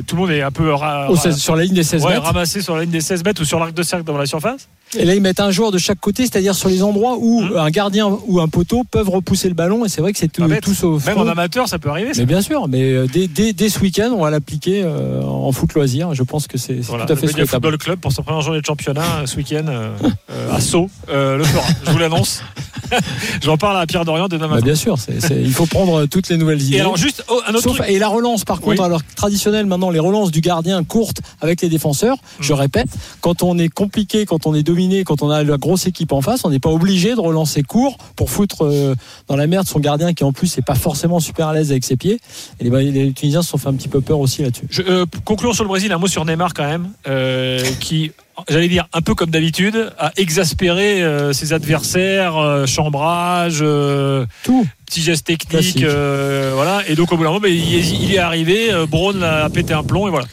tout 0.06 0.15
le 0.15 0.21
monde 0.21 0.31
est 0.31 0.42
un 0.42 0.51
peu 0.51 0.74
ra, 0.74 1.07
ra, 1.07 1.15
16, 1.15 1.38
sur 1.38 1.56
la 1.56 1.63
ligne 1.63 1.74
des 1.74 1.83
16 1.83 2.04
ouais, 2.04 2.13
mètres. 2.13 2.25
ramassé 2.25 2.62
sur 2.62 2.75
la 2.75 2.81
ligne 2.81 2.92
des 2.92 3.01
16 3.01 3.24
mètres 3.24 3.42
ou 3.42 3.45
sur 3.45 3.60
l'arc 3.60 3.74
de 3.74 3.83
cercle 3.83 4.06
dans 4.06 4.18
la 4.18 4.25
surface. 4.25 4.68
Et 4.98 5.06
là, 5.06 5.16
ils 5.16 5.22
mettent 5.22 5.40
un 5.40 5.51
joueur 5.51 5.72
de 5.72 5.78
chaque 5.78 6.00
côté, 6.00 6.24
c'est-à-dire 6.24 6.56
sur 6.56 6.69
les 6.69 6.84
endroits 6.84 7.18
où 7.19 7.42
mmh. 7.42 7.57
un 7.57 7.69
gardien 7.69 8.18
ou 8.28 8.40
un 8.40 8.48
poteau 8.48 8.84
peuvent 8.90 9.10
repousser 9.10 9.48
le 9.50 9.56
ballon. 9.56 9.86
Et 9.86 9.90
c'est 9.90 10.01
vrai 10.01 10.13
que 10.13 10.19
c'est 10.19 10.31
tout, 10.31 10.48
tout 10.62 10.74
sauf. 10.74 11.06
Même 11.06 11.18
en 11.18 11.28
amateur, 11.28 11.68
ça 11.68 11.80
peut 11.80 11.90
arriver. 11.90 12.12
Mais 12.18 12.25
bien 12.25 12.42
sûr, 12.42 12.68
mais 12.68 13.07
dès, 13.07 13.28
dès, 13.28 13.54
dès 13.54 13.69
ce 13.69 13.80
week-end, 13.80 14.12
on 14.16 14.24
va 14.24 14.30
l'appliquer 14.30 14.84
euh, 14.84 15.22
en 15.24 15.51
foot 15.51 15.74
loisir. 15.74 16.13
Je 16.13 16.24
pense 16.24 16.48
que 16.48 16.57
c'est 16.57 16.81
voilà, 16.81 17.06
tout 17.06 17.13
à 17.13 17.16
fait 17.16 17.38
le 17.38 17.45
Football 17.45 17.78
Club 17.78 18.00
pour 18.00 18.12
sa 18.12 18.24
première 18.24 18.42
journée 18.42 18.62
de 18.62 18.66
championnat 18.66 19.25
ce 19.25 19.38
week-end 19.38 19.66
euh, 19.68 19.95
euh, 20.31 20.56
à 20.56 20.60
Sceaux 20.60 20.90
euh, 21.10 21.38
le 21.38 21.44
fera. 21.44 21.66
Je 21.86 21.92
vous 21.92 21.98
l'annonce. 21.98 22.42
J'en 23.42 23.57
parle 23.57 23.78
à 23.78 23.86
Pierre 23.86 24.06
Dorian 24.06 24.28
demain 24.28 24.48
matin. 24.48 24.62
Bah 24.62 24.66
bien 24.66 24.75
sûr, 24.75 24.98
c 24.98 25.13
est, 25.13 25.19
c 25.19 25.34
est, 25.34 25.42
il 25.42 25.54
faut 25.54 25.66
prendre 25.66 26.06
toutes 26.06 26.30
les 26.30 26.38
nouvelles 26.38 26.62
idées. 26.62 26.78
Et 26.78 26.81
alors 26.81 26.98
juste 26.98 27.24
oh, 27.30 27.42
un 27.48 27.51
autre 27.54 27.63
Sauf, 27.63 27.78
truc. 27.78 27.90
Et 27.90 28.00
la 28.00 28.07
relance, 28.07 28.45
par 28.45 28.62
contre, 28.62 28.80
oui. 28.80 28.86
alors 28.86 29.01
traditionnelle 29.16 29.66
maintenant, 29.66 29.90
les 29.90 30.00
relances 30.00 30.31
du 30.31 30.42
gardien 30.42 30.84
courtes 30.84 31.22
avec 31.42 31.62
les 31.62 31.69
défenseurs. 31.69 32.16
Mmh. 32.16 32.44
Je 32.44 32.54
répète, 32.54 32.90
quand 33.22 33.44
on 33.44 33.57
est 33.57 33.69
compliqué, 33.69 34.25
quand 34.25 34.45
on 34.45 34.54
est 34.54 34.63
dominé, 34.63 35.04
quand 35.04 35.22
on 35.22 35.30
a 35.30 35.44
la 35.44 35.57
grosse 35.57 35.88
équipe 35.88 36.12
en 36.12 36.22
face, 36.22 36.45
on 36.45 36.50
n'est 36.50 36.60
pas 36.60 36.69
obligé 36.69 37.16
de 37.16 37.19
relancer 37.19 37.63
court 37.63 37.98
pour 38.16 38.30
foutre 38.30 38.66
euh, 38.66 38.96
dans 39.28 39.36
la 39.36 39.48
merde 39.48 39.68
son 39.68 39.80
gardien 39.80 40.13
qui 40.13 40.24
en 40.24 40.31
plus 40.31 40.57
n'est 40.57 40.63
pas 40.63 40.75
forcément 40.75 41.19
super 41.19 41.48
à 41.48 41.54
l'aise 41.54 41.72
avec 41.72 41.84
ses 41.84 41.96
pieds. 41.96 42.19
Et 42.60 42.69
les, 42.69 42.92
les, 42.92 43.13
Tunisiens 43.13 43.42
se 43.42 43.50
sont 43.50 43.57
fait 43.57 43.69
un 43.69 43.74
petit 43.74 43.88
peu 43.88 44.01
peur 44.01 44.19
aussi 44.19 44.44
là-dessus. 44.44 44.68
Euh, 44.88 45.06
concluons 45.25 45.54
sur 45.54 45.63
le 45.63 45.69
Brésil, 45.69 45.92
un 45.92 45.98
mot 45.98 46.07
sur 46.07 46.25
Neymar 46.25 46.54
quand 46.54 46.66
même, 46.66 46.89
euh, 47.07 47.63
qui 47.80 48.12
j'allais 48.50 48.68
dire 48.68 48.88
un 48.94 49.01
peu 49.01 49.15
comme 49.15 49.30
d'habitude, 49.30 49.91
a 49.97 50.12
exaspéré 50.18 51.01
euh, 51.01 51.33
ses 51.33 51.53
adversaires, 51.53 52.38
euh, 52.38 52.65
chambrage, 52.65 53.59
euh, 53.62 54.25
tout, 54.44 54.68
petits 54.85 55.01
gestes 55.01 55.25
techniques, 55.25 55.83
voilà. 55.83 56.83
Et 56.88 56.95
donc 56.95 57.12
au 57.12 57.18
bout 57.18 57.24
d'un 57.24 57.31
moment, 57.31 57.47
il, 57.47 57.75
est, 57.75 57.80
il, 57.80 58.13
est, 58.13 58.19
arrivé, 58.19 58.71
Braun 58.88 59.21
a 59.21 59.50
pété 59.50 59.74
un 59.74 59.83
plomb 59.83 60.07
et 60.07 60.12
voilà. 60.12 60.27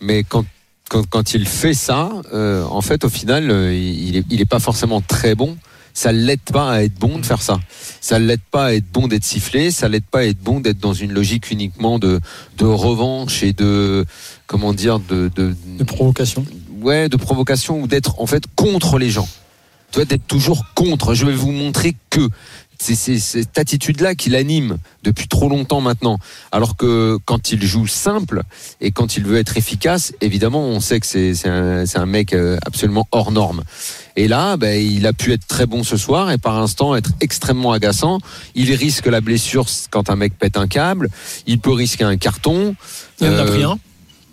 Mais 0.00 0.24
quand 0.24 0.44
quand, 0.88 1.06
quand 1.08 1.34
il 1.34 1.46
fait 1.46 1.74
ça, 1.74 2.10
en 2.32 2.80
fait, 2.80 3.04
au 3.04 3.08
final, 3.08 3.44
il 3.72 4.16
est, 4.16 4.24
il 4.28 4.40
est 4.40 4.48
pas 4.48 4.58
forcément 4.58 5.00
très 5.00 5.36
bon 5.36 5.56
ça 5.92 6.12
l'aide 6.12 6.40
pas 6.40 6.70
à 6.70 6.82
être 6.82 6.98
bon 6.98 7.18
de 7.18 7.26
faire 7.26 7.42
ça. 7.42 7.60
Ça 8.00 8.18
l'aide 8.18 8.40
pas 8.50 8.66
à 8.66 8.72
être 8.72 8.90
bon 8.90 9.08
d'être 9.08 9.24
sifflé, 9.24 9.70
ça 9.70 9.88
l'aide 9.88 10.04
pas 10.04 10.20
à 10.20 10.24
être 10.24 10.40
bon 10.40 10.60
d'être 10.60 10.78
dans 10.78 10.94
une 10.94 11.12
logique 11.12 11.50
uniquement 11.50 11.98
de, 11.98 12.20
de 12.58 12.64
revanche 12.64 13.42
et 13.42 13.52
de 13.52 14.04
comment 14.46 14.72
dire 14.72 14.98
de, 14.98 15.30
de, 15.34 15.54
de 15.78 15.84
provocation. 15.84 16.44
Ouais, 16.82 17.08
de 17.08 17.16
provocation 17.16 17.80
ou 17.80 17.86
d'être 17.86 18.20
en 18.20 18.26
fait 18.26 18.44
contre 18.56 18.98
les 18.98 19.10
gens. 19.10 19.28
Tu 19.90 19.96
vois, 19.96 20.04
d'être 20.04 20.26
toujours 20.26 20.64
contre. 20.74 21.14
Je 21.14 21.26
vais 21.26 21.34
vous 21.34 21.52
montrer 21.52 21.96
que 22.10 22.28
c'est 22.80 23.18
cette 23.18 23.58
attitude-là 23.58 24.14
qui 24.14 24.30
l'anime 24.30 24.78
depuis 25.02 25.28
trop 25.28 25.48
longtemps 25.48 25.80
maintenant. 25.80 26.18
Alors 26.50 26.76
que 26.76 27.18
quand 27.24 27.52
il 27.52 27.62
joue 27.62 27.86
simple 27.86 28.42
et 28.80 28.90
quand 28.90 29.16
il 29.16 29.24
veut 29.24 29.38
être 29.38 29.56
efficace, 29.56 30.14
évidemment, 30.20 30.64
on 30.64 30.80
sait 30.80 31.00
que 31.00 31.06
c'est 31.06 31.48
un, 31.48 31.84
un, 31.94 32.06
mec 32.06 32.32
euh, 32.32 32.56
absolument 32.66 33.06
hors 33.12 33.32
norme. 33.32 33.62
Et 34.16 34.28
là, 34.28 34.56
ben, 34.56 34.80
il 34.80 35.06
a 35.06 35.12
pu 35.12 35.32
être 35.32 35.46
très 35.46 35.66
bon 35.66 35.84
ce 35.84 35.96
soir 35.96 36.30
et 36.30 36.38
par 36.38 36.58
instant 36.58 36.96
être 36.96 37.10
extrêmement 37.20 37.72
agaçant. 37.72 38.18
Il 38.54 38.72
risque 38.74 39.06
la 39.06 39.20
blessure 39.20 39.66
quand 39.90 40.08
un 40.08 40.16
mec 40.16 40.38
pète 40.38 40.56
un 40.56 40.66
câble. 40.66 41.10
Il 41.46 41.58
peut 41.58 41.72
risquer 41.72 42.04
un 42.04 42.16
carton. 42.16 42.74
Il 43.20 43.28
en 43.28 43.36
a 43.36 43.44
pris 43.44 43.64
un. 43.64 43.78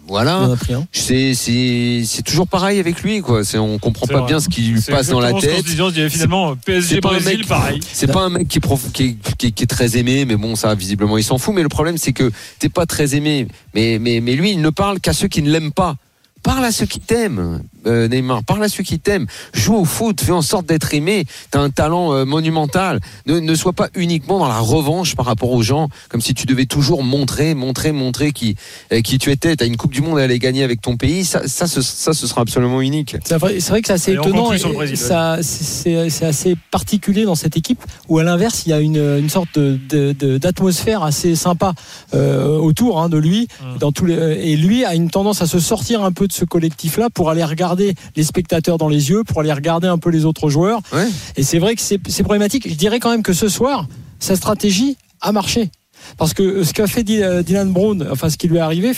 Voilà. 0.08 0.50
C'est 0.92 1.34
c'est 1.34 2.24
toujours 2.24 2.48
pareil 2.48 2.80
avec 2.80 3.02
lui 3.02 3.22
quoi. 3.22 3.42
On 3.56 3.78
comprend 3.78 4.08
pas 4.08 4.20
vrai. 4.20 4.28
bien 4.28 4.40
ce 4.40 4.50
qui 4.50 4.62
lui 4.62 4.82
passe 4.82 5.10
dans 5.10 5.20
la 5.20 5.34
tête. 5.34 5.68
Se 5.68 6.10
finalement 6.10 6.56
PSG 6.56 7.02
pas 7.02 7.10
Brésil 7.10 7.40
mec, 7.40 7.48
pareil. 7.48 7.80
C'est 7.92 8.12
pas 8.12 8.22
un 8.22 8.30
mec 8.30 8.48
qui 8.48 8.58
est, 8.58 8.62
prof, 8.62 8.92
qui, 8.92 9.04
est, 9.04 9.36
qui, 9.38 9.48
est, 9.48 9.52
qui 9.52 9.64
est, 9.64 9.68
très 9.68 9.98
aimé, 9.98 10.26
mais 10.26 10.36
bon 10.36 10.56
ça 10.56 10.74
visiblement 10.76 11.18
il 11.18 11.24
s'en 11.24 11.38
fout. 11.38 11.54
Mais 11.54 11.64
le 11.64 11.70
problème 11.70 11.98
c'est 11.98 12.14
que 12.14 12.32
t'es 12.60 12.70
pas 12.70 12.86
très 12.86 13.16
aimé. 13.16 13.48
Mais 13.74 14.00
mais 14.00 14.22
mais 14.22 14.36
lui 14.36 14.52
il 14.52 14.62
ne 14.62 14.70
parle 14.70 15.00
qu'à 15.00 15.14
ceux 15.14 15.28
qui 15.28 15.42
ne 15.42 15.52
l'aiment 15.52 15.74
pas. 15.74 15.96
Parle 16.44 16.64
à 16.64 16.72
ceux 16.72 16.86
qui 16.86 17.00
t'aiment, 17.00 17.62
euh, 17.88 18.08
Neymar. 18.08 18.44
Parle 18.44 18.64
à 18.64 18.70
ceux 18.70 18.84
qui 18.84 19.00
t'aiment. 19.00 19.28
Joue 19.54 19.76
au 19.76 19.86
foot, 19.86 20.22
fais 20.22 20.32
en 20.32 20.42
sorte 20.42 20.66
d'être 20.66 20.94
aimé. 20.94 21.26
T'as 21.52 21.60
un 21.60 21.70
talent 21.70 22.14
euh, 22.14 22.26
monumental. 22.26 23.00
Ne, 23.26 23.40
ne 23.40 23.56
sois 23.56 23.74
pas 23.74 23.90
uniquement 23.96 24.40
dans 24.40 24.48
la 24.48 24.60
revanche 24.60 25.16
par 25.16 25.26
rapport 25.26 25.52
aux 25.52 25.62
gens, 25.62 25.90
comme 26.10 26.22
si 26.22 26.34
tu 26.34 26.46
devais 26.46 26.66
toujours 26.66 27.04
montrer, 27.04 27.54
montrer, 27.54 27.92
montrer 27.92 28.32
qui, 28.32 28.56
euh, 28.92 29.02
qui 29.02 29.18
tu 29.18 29.32
étais. 29.32 29.56
T'as 29.56 29.66
une 29.66 29.78
Coupe 29.78 29.94
du 29.94 30.02
Monde 30.02 30.20
à 30.20 30.24
aller 30.24 30.40
gagner 30.40 30.64
avec 30.64 30.82
ton 30.82 30.98
pays. 30.98 31.24
Ça, 31.26 31.48
ça, 31.48 31.68
ce, 31.68 31.82
ça, 31.82 32.14
ce 32.14 32.28
sera 32.28 32.42
absolument 32.42 32.82
unique. 32.82 33.16
C'est 33.24 33.38
vrai, 33.38 33.58
vrai, 33.58 33.82
que 33.82 33.88
c'est 33.88 33.94
assez 33.94 34.14
étonnant. 34.14 34.52
Et 34.54 34.96
ça, 34.96 35.40
c'est 35.42 36.26
assez 36.26 36.56
particulier 36.72 37.26
dans 37.26 37.36
cette 37.36 37.58
équipe 37.58 37.84
où, 38.08 38.20
à 38.20 38.24
l'inverse, 38.24 38.64
il 38.66 38.70
y 38.70 38.74
a 38.74 38.80
une, 38.80 38.98
une 38.98 39.30
sorte 39.30 39.58
d'atmosphère 39.58 41.04
assez 41.04 41.36
sympa 41.36 41.74
euh, 42.14 42.58
autour 42.58 43.02
hein, 43.02 43.10
de 43.10 43.18
lui. 43.18 43.48
Mmh. 43.62 43.78
Dans 43.80 43.92
tous 43.92 44.06
les, 44.06 44.16
et 44.16 44.58
lui 44.58 44.86
a 44.86 44.96
une 44.96 45.10
tendance 45.10 45.42
à 45.42 45.48
se 45.48 45.60
sortir 45.60 46.04
un 46.04 46.12
peu 46.12 46.28
de 46.28 46.34
ce 46.34 46.46
collectif-là 46.46 47.10
pour 47.10 47.30
aller 47.30 47.44
regarder 47.44 47.77
les 47.78 48.24
spectateurs 48.24 48.78
dans 48.78 48.90
les 48.90 49.10
yeux, 49.10 49.24
pour 49.24 49.42
aller 49.42 49.54
regarder 49.54 49.88
un 49.88 49.98
peu 49.98 50.10
les 50.10 50.26
autres 50.26 50.50
joueurs. 50.50 50.82
Ouais. 50.92 51.08
Et 51.36 51.44
c'est 51.44 51.60
vrai 51.60 51.76
que 51.76 51.82
c'est 51.82 52.24
problématique. 52.24 52.68
Je 52.68 52.76
dirais 52.76 53.00
quand 53.00 53.12
même 53.12 53.24
que 53.24 53.34
ce 53.34 53.48
soir, 53.48 53.88
sa 54.20 54.36
stratégie 54.36 54.98
a 55.22 55.32
marché. 55.32 55.72
Parce 56.18 56.34
que 56.34 56.64
ce 56.64 56.74
qu'a 56.74 56.88
fait 56.88 57.04
euh, 57.10 57.44
Dylan 57.44 57.72
Brown, 57.72 58.08
enfin 58.12 58.30
ce 58.30 58.38
qui 58.38 58.48
lui 58.48 58.58
est 58.58 58.62
arrivé, 58.62 58.92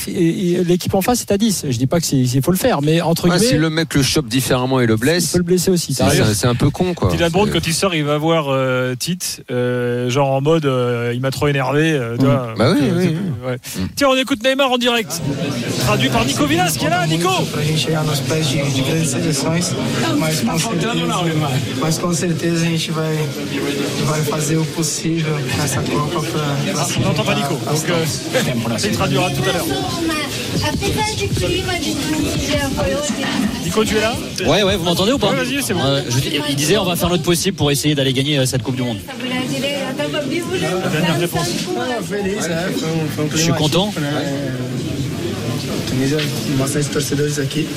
l'équipe 0.66 0.94
en 0.94 1.02
face 1.02 1.22
est 1.22 1.32
à 1.32 1.38
10. 1.38 1.66
Je 1.70 1.78
dis 1.78 1.88
pas 1.88 2.00
que 2.00 2.06
c'est- 2.06 2.18
il 2.18 2.42
faut 2.42 2.52
le 2.52 2.58
faire, 2.58 2.82
mais 2.82 3.02
entre 3.02 3.28
Ouais, 3.30 3.38
si 3.40 3.46
guillemets, 3.46 3.60
le 3.60 3.70
mec 3.70 3.94
le 3.94 4.04
chope 4.04 4.28
différemment 4.28 4.80
et 4.80 4.86
le 4.86 4.94
il 4.94 5.00
blesse, 5.00 5.32
peut 5.32 5.38
le 5.40 5.44
blesser 5.44 5.72
aussi. 5.72 5.94
c'est 5.94 6.48
un 6.48 6.56
peu 6.56 6.70
con 6.70 6.94
quoi. 6.94 7.10
Dylan 7.12 7.32
Brown, 7.32 7.50
quand 7.52 7.66
il 7.66 7.74
sort, 7.74 7.94
il 7.96 8.04
va 8.04 8.18
voir 8.18 8.46
euh, 8.50 8.96
Tite, 8.96 9.44
euh, 9.52 10.10
genre 10.10 10.32
en 10.32 10.42
mode 10.42 10.66
euh, 10.66 11.12
il 11.14 11.22
m'a 11.22 11.32
trop 11.32 11.48
énervé. 11.48 11.94
euh, 11.94 12.16
vois. 12.20 12.54
Bah 12.58 12.74
oui, 12.74 12.88
oui, 12.96 13.16
ouais. 13.46 13.58
Tiens, 13.96 14.10
on 14.12 14.16
écoute 14.16 14.44
Neymar 14.44 14.72
en 14.72 14.78
direct. 14.78 15.22
Traduit 15.86 16.10
par 16.10 16.26
Nico 16.26 16.46
Villas 16.46 16.76
qui 16.78 16.86
est 16.86 16.90
là, 16.90 17.06
Nico. 17.08 17.30
Pra 17.52 17.64
gente 17.64 17.80
chegar 17.80 18.04
nos 18.04 18.14
pés 18.14 18.42
de, 18.42 18.78
de 18.78 18.82
grandes 18.88 19.10
seleções, 19.10 19.72
mas 20.20 20.42
com, 20.42 20.58
certeza, 20.58 20.96
mas 21.82 21.98
com 21.98 22.14
certeza 22.14 22.66
a 22.66 22.70
gente 22.70 22.92
vai, 22.92 23.16
vai 24.06 24.22
fazer 24.24 24.58
o 24.58 24.66
possível 24.66 25.36
nessa 25.58 25.82
Copa 25.82 26.22
para 26.22 26.74
On 26.98 27.02
n'entend 27.02 27.24
pas 27.24 27.36
Nico. 27.36 27.54
Donc, 27.54 27.90
euh, 27.90 28.06
il 28.84 28.92
traduira 28.92 29.30
tout 29.30 29.44
à 29.50 29.54
l'heure. 29.54 29.66
Nico, 33.64 33.86
tu 33.86 33.98
es 33.98 34.02
là 34.02 34.14
Ouais, 34.48 34.64
ouais, 34.64 34.76
vous 34.76 34.84
m'entendez 34.84 35.12
ou 35.12 35.18
pas 35.18 35.32
Ouais, 35.32 35.44
vas-y, 35.44 35.62
c'est 35.62 35.74
bon. 35.74 35.84
Euh, 35.84 36.02
je 36.10 36.18
il 36.50 36.56
disait 36.56 36.78
on 36.78 36.86
va 36.86 36.96
faire 36.96 37.10
notre 37.10 37.24
possible 37.24 37.56
pour 37.58 37.72
essayer 37.72 37.96
d'aller 37.96 38.14
gagner 38.14 38.40
euh, 38.40 38.46
cette 38.46 38.64
Coupe 38.64 38.76
du 38.76 38.82
Monde. 38.82 39.00
dernière 40.90 41.20
réponse. 41.20 41.50
Je 43.32 43.38
suis 43.38 43.54
content. 43.54 43.94
Atípico, 45.90 45.96
né? 45.96 46.18
Tunísia, 46.18 46.18
bastante 46.58 46.90
torcedores 46.90 47.40
aqui, 47.40 47.68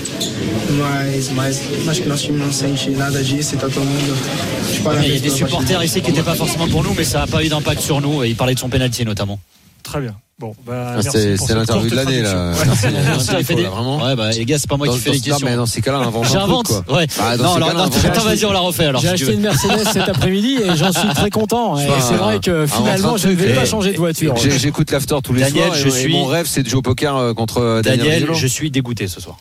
mas, 0.78 1.30
mas 1.30 1.60
acho 1.88 2.02
que 2.02 2.08
nosso 2.08 2.24
time 2.24 2.38
não 2.38 2.52
sente 2.52 2.90
nada 2.90 3.22
disso 3.22 3.54
e 3.54 3.58
tá 3.58 3.68
todo 3.68 3.84
mundo 3.84 4.14
de 4.14 5.06
Il 5.06 5.14
y 5.14 5.16
a 5.16 5.20
des 5.20 5.30
supporters 5.30 5.84
ici 5.84 6.00
qui 6.00 6.10
n'étaient 6.10 6.22
pas 6.22 6.34
forcément 6.34 6.68
pour 6.68 6.82
nous, 6.82 6.94
mais 6.94 7.04
ça 7.04 7.20
n'a 7.20 7.26
pas 7.26 7.42
eu 7.42 7.48
d'impact 7.48 7.80
sur 7.80 8.00
nous. 8.00 8.24
Et 8.24 8.30
il 8.30 8.36
parlait 8.36 8.54
de 8.54 8.58
son 8.58 8.68
penalty 8.68 9.04
notamment. 9.04 9.38
Très 9.82 10.00
bien. 10.00 10.16
Bon, 10.42 10.56
bah, 10.66 10.94
Ah, 10.96 11.02
C'est 11.02 11.54
l'interview 11.54 11.88
de 11.88 11.94
l'année 11.94 12.20
là. 12.20 12.50
Ouais. 12.50 12.56
Merci, 12.66 13.28
Il 13.48 13.54
des- 13.54 13.62
là, 13.62 13.68
vraiment. 13.70 14.04
Ouais, 14.04 14.16
bah 14.16 14.30
les 14.32 14.44
gars, 14.44 14.58
c'est 14.58 14.68
pas 14.68 14.76
moi 14.76 14.88
Dans- 14.88 14.92
qui 14.94 14.98
fais 14.98 15.10
les 15.12 15.18
non, 15.18 15.22
questions. 15.22 15.46
mais 15.48 15.54
dans 15.54 15.66
ces 15.66 15.80
cas-là, 15.80 15.98
invente 15.98 16.26
J'invente. 16.32 16.68
Ouais. 16.88 17.06
Ah, 17.20 17.36
non, 17.36 17.54
alors, 17.54 17.72
non, 17.74 17.84
attends, 17.84 18.22
vas-y, 18.24 18.44
on 18.44 18.50
la 18.52 18.58
refait 18.58 18.86
alors. 18.86 19.00
J'ai 19.00 19.06
si 19.08 19.14
acheté 19.14 19.34
une 19.34 19.40
Mercedes 19.42 19.84
cet 19.92 20.08
après-midi 20.08 20.56
et 20.64 20.76
j'en 20.76 20.90
suis 20.92 21.08
très 21.10 21.30
content. 21.30 21.78
Et 21.78 21.86
c'est 22.00 22.14
vrai 22.14 22.40
que 22.40 22.66
finalement, 22.66 23.16
je 23.16 23.28
ne 23.28 23.34
vais 23.34 23.54
pas 23.54 23.62
Et- 23.62 23.66
changer 23.66 23.92
de 23.92 23.98
voiture. 23.98 24.34
J'écoute 24.36 24.90
l'after 24.90 25.14
tous 25.22 25.32
les 25.32 25.48
soirs 25.48 25.76
et, 25.76 26.08
mon 26.08 26.24
rêve 26.24 26.46
c'est 26.48 26.64
de 26.64 26.68
jouer 26.68 26.78
au 26.78 26.82
poker 26.82 27.16
euh, 27.16 27.34
contre 27.34 27.58
euh, 27.58 27.82
Daniel, 27.82 28.26
je 28.34 28.46
suis 28.48 28.72
dégoûté 28.72 29.06
ce 29.06 29.20
soir. 29.20 29.36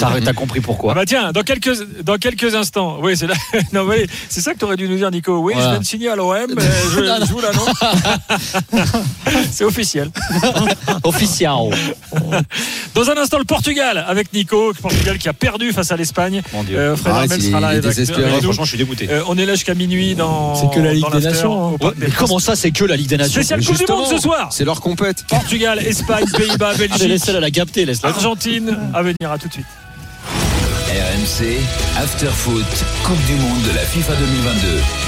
T'as 0.00 0.32
compris 0.32 0.58
Ah 0.62 0.66
pourquoi. 0.66 0.94
bah 0.94 1.04
tiens, 1.06 1.30
dans 1.30 1.42
quelques, 1.42 2.02
dans 2.02 2.16
quelques 2.16 2.56
instants. 2.56 2.98
Oui, 3.00 3.16
c'est 3.16 3.28
là. 3.28 3.34
Non, 3.72 3.84
mais 3.84 4.06
c'est 4.28 4.40
ça 4.40 4.52
que 4.52 4.58
tu 4.58 4.64
aurais 4.64 4.76
dû 4.76 4.88
nous 4.88 4.96
dire, 4.96 5.10
Nico. 5.12 5.38
Oui, 5.38 5.52
je 5.56 5.60
viens 5.60 5.78
de 5.78 5.84
signer 5.84 6.08
à 6.08 6.16
l'OM. 6.16 6.34
Je, 6.58 7.00
Non, 7.04 7.18
non. 7.20 7.26
je 7.26 7.32
vous 7.32 7.40
l'annonce. 7.40 7.68
c'est 9.50 9.64
officiel. 9.64 10.10
Officiel. 11.04 11.50
Dans 12.94 13.10
un 13.10 13.16
instant, 13.16 13.38
le 13.38 13.44
Portugal 13.44 14.04
avec 14.06 14.32
Nico. 14.32 14.68
Le 14.68 14.74
Portugal 14.80 15.18
qui 15.18 15.28
a 15.28 15.32
perdu 15.32 15.72
face 15.72 15.90
à 15.92 15.96
l'Espagne. 15.96 16.42
Mon 16.52 16.62
Dieu. 16.62 16.78
Euh, 16.78 16.96
Fred 16.96 17.14
Arrête, 17.14 17.30
Armel 17.32 17.44
il 17.46 17.50
sera 17.50 17.60
là 17.60 17.68
avec- 17.68 18.42
franchement, 18.42 18.64
je 18.64 18.68
suis 18.70 18.78
dégoûté. 18.78 19.08
Euh, 19.10 19.22
on 19.28 19.36
est 19.38 19.46
là 19.46 19.54
jusqu'à 19.54 19.74
minuit 19.74 20.14
dans. 20.14 20.54
C'est 20.54 20.70
que 20.74 20.80
la 20.80 20.94
Ligue 20.94 21.10
des 21.12 21.20
Nations, 21.20 21.74
hein. 21.82 21.90
Mais 21.96 22.08
comment 22.10 22.38
ça, 22.38 22.56
c'est 22.56 22.70
que 22.70 22.84
la 22.84 22.96
Ligue 22.96 23.08
des 23.08 23.16
Nations 23.16 23.42
Spécial 23.42 23.64
Coupe 23.64 23.76
du 23.78 23.86
Monde 23.92 24.06
ce 24.10 24.18
soir. 24.18 24.48
C'est 24.50 24.64
leur 24.64 24.80
compète. 24.80 25.24
Portugal, 25.28 25.78
Espagne, 25.78 26.24
Pays-Bas, 26.36 26.70
Ah, 26.74 26.78
Belgique, 26.78 27.08
laisse-la 27.08 27.40
la 27.40 27.50
capter, 27.50 27.84
laisse-la. 27.84 28.08
Argentine. 28.10 28.76
À 28.94 29.02
venir, 29.02 29.30
à 29.30 29.38
tout 29.38 29.48
de 29.48 29.52
suite. 29.52 29.66
RMC, 30.88 31.58
After 31.98 32.28
Foot, 32.28 32.64
Coupe 33.04 33.24
du 33.26 33.34
Monde 33.34 33.62
de 33.62 33.74
la 33.76 33.82
FIFA 33.82 34.12
2022. 34.14 35.04